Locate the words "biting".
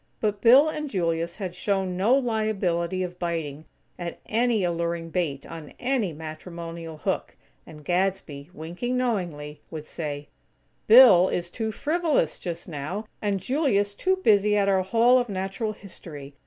3.19-3.65